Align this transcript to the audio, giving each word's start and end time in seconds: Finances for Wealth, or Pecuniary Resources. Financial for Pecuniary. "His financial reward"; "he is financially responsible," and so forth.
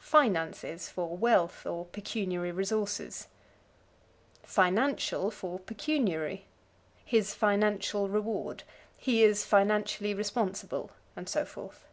Finances 0.00 0.88
for 0.88 1.16
Wealth, 1.16 1.66
or 1.66 1.84
Pecuniary 1.84 2.50
Resources. 2.50 3.28
Financial 4.42 5.30
for 5.30 5.60
Pecuniary. 5.60 6.46
"His 7.04 7.32
financial 7.32 8.08
reward"; 8.08 8.64
"he 8.96 9.22
is 9.22 9.44
financially 9.44 10.14
responsible," 10.14 10.90
and 11.14 11.28
so 11.28 11.44
forth. 11.44 11.84